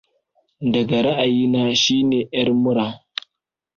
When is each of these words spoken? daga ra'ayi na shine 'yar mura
daga 0.71 0.99
ra'ayi 1.05 1.43
na 1.53 1.63
shine 1.81 2.19
'yar 2.33 2.49
mura 2.61 2.85